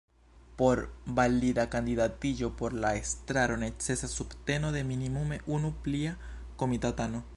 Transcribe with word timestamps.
Por 0.59 0.79
valida 1.19 1.65
kandidatiĝo 1.75 2.49
por 2.61 2.75
la 2.85 2.93
estraro 3.01 3.59
necesas 3.65 4.17
subteno 4.21 4.73
de 4.79 4.83
minimume 4.93 5.39
unu 5.59 5.73
plia 5.85 6.17
komitatano. 6.65 7.23